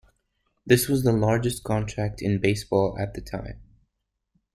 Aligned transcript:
This 0.65 0.87
was 0.89 1.03
the 1.03 1.11
largest 1.11 1.63
contract 1.63 2.23
in 2.23 2.41
baseball 2.41 2.97
at 2.99 3.13
the 3.13 3.21
time. 3.21 3.61